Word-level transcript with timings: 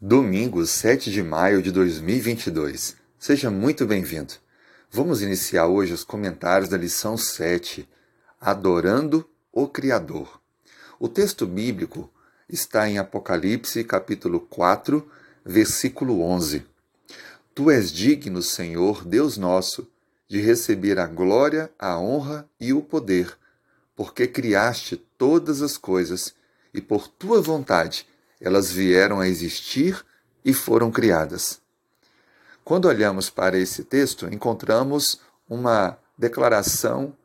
Domingo, 0.00 0.64
7 0.64 1.10
de 1.10 1.24
maio 1.24 1.60
de 1.60 1.72
2022. 1.72 2.94
Seja 3.18 3.50
muito 3.50 3.84
bem-vindo. 3.84 4.34
Vamos 4.92 5.22
iniciar 5.22 5.66
hoje 5.66 5.92
os 5.92 6.04
comentários 6.04 6.70
da 6.70 6.76
lição 6.76 7.16
7, 7.16 7.88
Adorando 8.40 9.28
o 9.52 9.66
Criador. 9.66 10.40
O 11.00 11.08
texto 11.08 11.44
bíblico 11.46 12.08
está 12.48 12.88
em 12.88 12.96
Apocalipse, 12.96 13.82
capítulo 13.82 14.38
4, 14.38 15.04
versículo 15.44 16.22
11. 16.22 16.64
Tu 17.52 17.68
és 17.68 17.90
digno, 17.90 18.40
Senhor, 18.40 19.04
Deus 19.04 19.36
nosso, 19.36 19.90
de 20.28 20.40
receber 20.40 21.00
a 21.00 21.08
glória, 21.08 21.72
a 21.76 21.98
honra 21.98 22.48
e 22.60 22.72
o 22.72 22.80
poder, 22.80 23.36
porque 23.96 24.28
criaste 24.28 24.96
todas 24.96 25.60
as 25.60 25.76
coisas 25.76 26.36
e 26.72 26.80
por 26.80 27.08
tua 27.08 27.42
vontade 27.42 28.06
elas 28.40 28.70
vieram 28.70 29.20
a 29.20 29.28
existir 29.28 30.04
e 30.44 30.52
foram 30.52 30.90
criadas. 30.90 31.60
Quando 32.64 32.86
olhamos 32.86 33.30
para 33.30 33.58
esse 33.58 33.84
texto, 33.84 34.26
encontramos 34.32 35.20
uma 35.48 35.98
declaração 36.16 37.16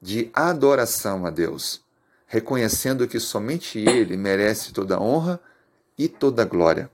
de 0.00 0.30
adoração 0.34 1.24
a 1.26 1.30
Deus, 1.30 1.82
reconhecendo 2.26 3.06
que 3.06 3.20
somente 3.20 3.78
Ele 3.78 4.16
merece 4.16 4.72
toda 4.72 5.00
honra 5.00 5.40
e 5.96 6.08
toda 6.08 6.44
glória. 6.44 6.90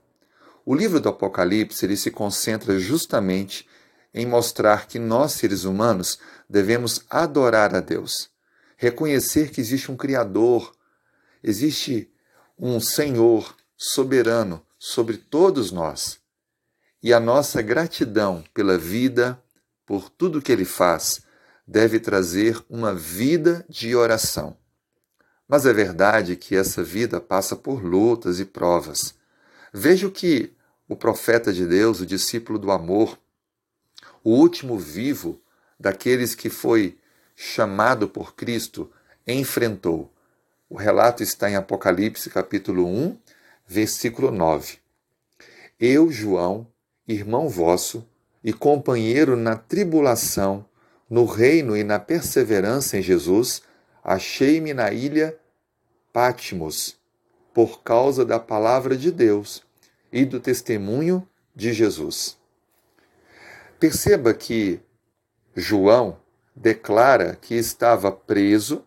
O 0.65 0.73
livro 0.73 0.99
do 0.99 1.09
Apocalipse 1.09 1.85
ele 1.85 1.95
se 1.95 2.09
concentra 2.09 2.79
justamente 2.79 3.67
em 4.13 4.25
mostrar 4.25 4.87
que 4.87 4.97
nós, 4.97 5.33
seres 5.33 5.63
humanos, 5.63 6.17
devemos 6.49 7.01
adorar 7.09 7.75
a 7.75 7.79
Deus, 7.81 8.31
reconhecer 8.75 9.51
que 9.51 9.61
existe 9.61 9.91
um 9.91 9.95
Criador, 9.95 10.73
existe 11.43 12.09
um 12.57 12.79
Senhor 12.79 13.55
soberano 13.77 14.65
sobre 14.79 15.17
todos 15.17 15.71
nós. 15.71 16.19
E 17.01 17.13
a 17.13 17.19
nossa 17.19 17.61
gratidão 17.61 18.43
pela 18.53 18.77
vida, 18.77 19.41
por 19.85 20.09
tudo 20.09 20.41
que 20.41 20.51
Ele 20.51 20.65
faz, 20.65 21.21
deve 21.67 21.99
trazer 21.99 22.63
uma 22.69 22.93
vida 22.93 23.65
de 23.69 23.95
oração. 23.95 24.57
Mas 25.47 25.65
é 25.65 25.73
verdade 25.73 26.35
que 26.35 26.55
essa 26.55 26.83
vida 26.83 27.21
passa 27.21 27.55
por 27.55 27.83
lutas 27.83 28.39
e 28.39 28.45
provas. 28.45 29.13
Veja 29.71 30.07
o 30.07 30.11
que 30.11 30.53
o 30.87 30.95
profeta 30.95 31.51
de 31.51 31.65
Deus, 31.65 31.99
o 31.99 32.05
discípulo 32.05 32.57
do 32.57 32.71
amor, 32.71 33.17
o 34.23 34.31
último 34.31 34.77
vivo 34.77 35.39
daqueles 35.79 36.33
que 36.33 36.49
foi 36.49 36.97
chamado 37.35 38.07
por 38.07 38.35
Cristo, 38.35 38.91
enfrentou. 39.27 40.11
O 40.69 40.75
relato 40.75 41.21
está 41.21 41.49
em 41.49 41.55
Apocalipse 41.55 42.29
capítulo 42.29 42.87
1, 42.87 43.17
versículo 43.67 44.31
9. 44.31 44.77
Eu, 45.79 46.11
João, 46.11 46.67
irmão 47.07 47.49
vosso 47.49 48.07
e 48.43 48.53
companheiro 48.53 49.35
na 49.35 49.55
tribulação, 49.55 50.65
no 51.09 51.25
reino 51.25 51.75
e 51.75 51.83
na 51.83 51.99
perseverança 51.99 52.97
em 52.97 53.01
Jesus, 53.01 53.61
achei-me 54.03 54.73
na 54.73 54.91
ilha 54.91 55.37
Patmos, 56.13 56.97
por 57.53 57.81
causa 57.81 58.23
da 58.23 58.39
palavra 58.39 58.95
de 58.95 59.11
Deus 59.11 59.63
e 60.11 60.25
do 60.25 60.39
testemunho 60.39 61.27
de 61.55 61.73
Jesus. 61.73 62.37
Perceba 63.79 64.33
que 64.33 64.79
João 65.55 66.17
declara 66.55 67.35
que 67.35 67.55
estava 67.55 68.11
preso, 68.11 68.83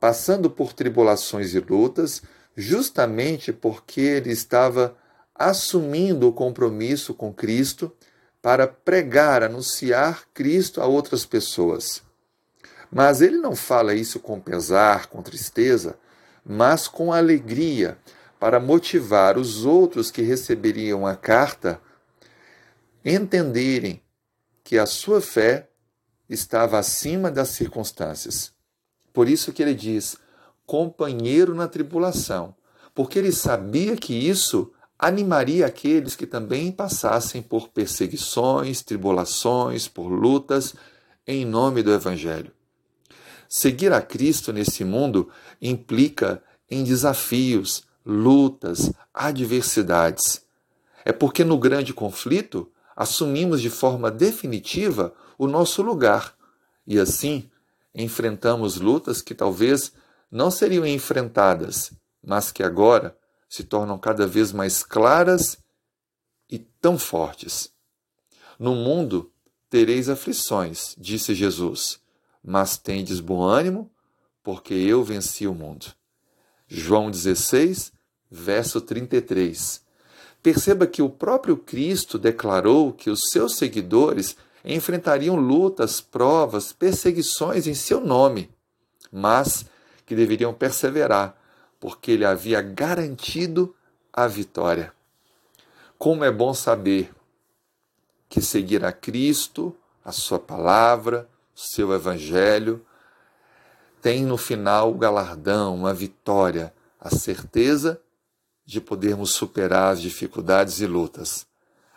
passando 0.00 0.50
por 0.50 0.72
tribulações 0.72 1.54
e 1.54 1.60
lutas, 1.60 2.22
justamente 2.56 3.52
porque 3.52 4.00
ele 4.00 4.30
estava 4.30 4.96
assumindo 5.34 6.28
o 6.28 6.32
compromisso 6.32 7.14
com 7.14 7.32
Cristo 7.32 7.92
para 8.40 8.66
pregar, 8.66 9.42
anunciar 9.42 10.24
Cristo 10.34 10.80
a 10.80 10.86
outras 10.86 11.24
pessoas. 11.24 12.02
Mas 12.90 13.20
ele 13.20 13.38
não 13.38 13.56
fala 13.56 13.94
isso 13.94 14.20
com 14.20 14.40
pesar, 14.40 15.06
com 15.06 15.22
tristeza, 15.22 15.96
mas 16.44 16.88
com 16.88 17.12
alegria, 17.12 17.96
para 18.38 18.58
motivar 18.58 19.38
os 19.38 19.64
outros 19.64 20.10
que 20.10 20.20
receberiam 20.20 21.06
a 21.06 21.14
carta 21.14 21.80
entenderem 23.04 24.02
que 24.64 24.78
a 24.78 24.86
sua 24.86 25.20
fé 25.20 25.68
estava 26.28 26.78
acima 26.78 27.30
das 27.30 27.50
circunstâncias. 27.50 28.52
Por 29.12 29.28
isso 29.28 29.52
que 29.52 29.62
ele 29.62 29.74
diz: 29.74 30.16
companheiro 30.72 31.54
na 31.54 31.68
tribulação, 31.68 32.54
porque 32.94 33.18
ele 33.18 33.30
sabia 33.30 33.94
que 33.94 34.14
isso 34.14 34.72
animaria 34.98 35.66
aqueles 35.66 36.16
que 36.16 36.26
também 36.26 36.72
passassem 36.72 37.42
por 37.42 37.68
perseguições, 37.68 38.80
tribulações, 38.80 39.86
por 39.86 40.08
lutas, 40.08 40.74
em 41.26 41.44
nome 41.44 41.82
do 41.82 41.92
Evangelho. 41.92 42.50
Seguir 43.46 43.92
a 43.92 44.00
Cristo 44.00 44.50
nesse 44.50 44.82
mundo 44.82 45.28
implica 45.60 46.42
em 46.70 46.82
desafios, 46.82 47.84
lutas, 48.02 48.90
adversidades. 49.12 50.40
É 51.04 51.12
porque 51.12 51.44
no 51.44 51.58
grande 51.58 51.92
conflito 51.92 52.66
assumimos 52.96 53.60
de 53.60 53.68
forma 53.68 54.10
definitiva 54.10 55.12
o 55.36 55.46
nosso 55.46 55.82
lugar 55.82 56.34
e 56.86 56.98
assim 56.98 57.50
enfrentamos 57.94 58.78
lutas 58.78 59.20
que 59.20 59.34
talvez 59.34 59.92
não 60.32 60.50
seriam 60.50 60.86
enfrentadas, 60.86 61.92
mas 62.24 62.50
que 62.50 62.62
agora 62.62 63.14
se 63.46 63.62
tornam 63.62 63.98
cada 63.98 64.26
vez 64.26 64.50
mais 64.50 64.82
claras 64.82 65.58
e 66.48 66.58
tão 66.58 66.98
fortes. 66.98 67.70
No 68.58 68.74
mundo 68.74 69.30
tereis 69.68 70.08
aflições, 70.08 70.94
disse 70.96 71.34
Jesus, 71.34 72.00
mas 72.42 72.78
tendes 72.78 73.20
bom 73.20 73.42
ânimo, 73.42 73.90
porque 74.42 74.72
eu 74.72 75.04
venci 75.04 75.46
o 75.46 75.54
mundo. 75.54 75.86
João 76.66 77.10
16, 77.10 77.92
verso 78.30 78.80
33. 78.80 79.82
Perceba 80.42 80.86
que 80.86 81.02
o 81.02 81.10
próprio 81.10 81.58
Cristo 81.58 82.18
declarou 82.18 82.92
que 82.92 83.10
os 83.10 83.28
seus 83.30 83.56
seguidores 83.56 84.34
enfrentariam 84.64 85.36
lutas, 85.36 86.00
provas, 86.00 86.72
perseguições 86.72 87.66
em 87.66 87.74
seu 87.74 88.00
nome, 88.00 88.50
mas 89.12 89.66
que 90.04 90.14
deveriam 90.14 90.52
perseverar, 90.52 91.36
porque 91.80 92.12
ele 92.12 92.24
havia 92.24 92.60
garantido 92.60 93.74
a 94.12 94.26
vitória. 94.26 94.92
Como 95.98 96.24
é 96.24 96.30
bom 96.30 96.52
saber 96.52 97.12
que 98.28 98.40
seguir 98.40 98.84
a 98.84 98.92
Cristo, 98.92 99.74
a 100.04 100.12
Sua 100.12 100.38
palavra, 100.38 101.28
o 101.54 101.60
seu 101.60 101.92
Evangelho, 101.92 102.84
tem 104.00 104.24
no 104.24 104.36
final 104.36 104.90
o 104.90 104.98
galardão, 104.98 105.86
a 105.86 105.92
vitória, 105.92 106.74
a 106.98 107.10
certeza 107.10 108.00
de 108.64 108.80
podermos 108.80 109.32
superar 109.32 109.92
as 109.92 110.00
dificuldades 110.00 110.80
e 110.80 110.86
lutas. 110.86 111.46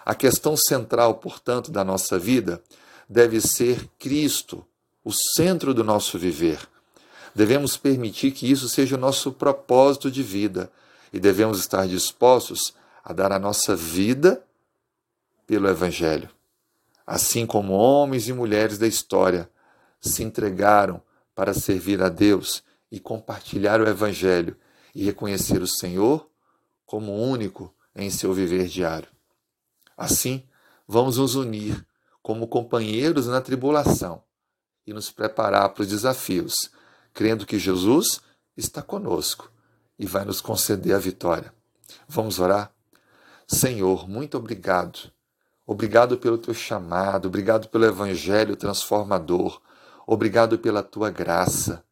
A 0.05 0.13
questão 0.13 0.55
central, 0.55 1.15
portanto, 1.15 1.71
da 1.71 1.83
nossa 1.83 2.19
vida 2.19 2.61
deve 3.09 3.41
ser 3.41 3.87
Cristo, 3.97 4.65
o 5.03 5.11
centro 5.11 5.73
do 5.73 5.83
nosso 5.83 6.19
viver. 6.19 6.59
Devemos 7.35 7.75
permitir 7.75 8.31
que 8.31 8.49
isso 8.49 8.69
seja 8.69 8.95
o 8.95 8.99
nosso 8.99 9.33
propósito 9.33 10.09
de 10.09 10.23
vida 10.23 10.71
e 11.11 11.19
devemos 11.19 11.59
estar 11.59 11.85
dispostos 11.85 12.73
a 13.03 13.11
dar 13.11 13.33
a 13.33 13.37
nossa 13.37 13.75
vida 13.75 14.41
pelo 15.45 15.67
Evangelho. 15.67 16.29
Assim 17.05 17.45
como 17.45 17.73
homens 17.73 18.29
e 18.29 18.33
mulheres 18.33 18.77
da 18.77 18.87
história 18.87 19.49
se 19.99 20.23
entregaram 20.23 21.01
para 21.35 21.53
servir 21.53 22.01
a 22.01 22.07
Deus 22.07 22.63
e 22.89 23.01
compartilhar 23.01 23.81
o 23.81 23.87
Evangelho 23.87 24.55
e 24.93 25.03
reconhecer 25.03 25.61
o 25.61 25.67
Senhor 25.67 26.27
como 26.85 27.13
único 27.13 27.73
em 27.93 28.09
seu 28.09 28.33
viver 28.33 28.67
diário. 28.67 29.09
Assim, 29.97 30.43
vamos 30.87 31.17
nos 31.17 31.35
unir 31.35 31.85
como 32.21 32.47
companheiros 32.47 33.27
na 33.27 33.41
tribulação 33.41 34.23
e 34.87 34.93
nos 34.93 35.11
preparar 35.11 35.69
para 35.69 35.81
os 35.81 35.89
desafios 35.89 36.71
crendo 37.15 37.45
que 37.45 37.57
Jesus 37.57 38.19
está 38.57 38.81
conosco 38.81 39.49
e 39.97 40.05
vai 40.05 40.25
nos 40.25 40.41
conceder 40.41 40.93
a 40.93 40.99
vitória. 40.99 41.53
Vamos 42.09 42.39
orar? 42.39 42.71
Senhor, 43.47 44.07
muito 44.07 44.37
obrigado. 44.37 45.11
Obrigado 45.65 46.17
pelo 46.17 46.37
teu 46.37 46.53
chamado, 46.53 47.27
obrigado 47.27 47.69
pelo 47.69 47.85
evangelho 47.85 48.55
transformador, 48.55 49.59
obrigado 50.05 50.59
pela 50.59 50.83
tua 50.83 51.09
graça. 51.09 51.83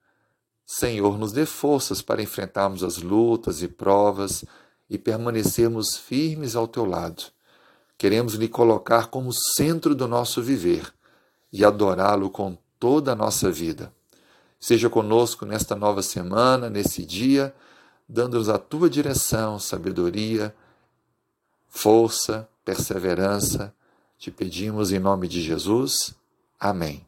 Senhor, 0.66 1.18
nos 1.18 1.31
dê 1.31 1.46
forças 1.46 2.02
para 2.02 2.22
enfrentarmos 2.22 2.84
as 2.84 2.98
lutas 2.98 3.64
e 3.64 3.68
provas 3.68 4.44
e 4.90 4.98
permanecermos 4.98 5.96
firmes 5.98 6.56
ao 6.56 6.68
teu 6.68 6.86
lado. 6.86 7.24
Queremos 7.98 8.34
lhe 8.34 8.50
colocar 8.50 9.08
como 9.08 9.31
centro 9.31 9.96
do 9.96 10.08
nosso 10.08 10.42
viver 10.42 10.94
e 11.52 11.64
adorá-lo 11.64 12.30
com 12.30 12.58
toda 12.78 13.14
a 13.14 13.16
nossa 13.16 13.50
vida. 13.50 13.92
Seja 14.63 14.89
conosco 14.89 15.45
nesta 15.45 15.75
nova 15.75 16.01
semana, 16.01 16.69
nesse 16.69 17.06
dia, 17.06 17.54
dando-nos 18.07 18.48
a 18.48 18.57
tua 18.57 18.89
direção, 18.89 19.60
sabedoria, 19.60 20.56
força, 21.68 22.48
perseverança. 22.63 23.75
Te 24.18 24.31
pedimos 24.31 24.94
em 24.94 25.00
nome 25.00 25.27
de 25.27 25.42
Jesus. 25.42 26.15
Amém. 26.57 27.06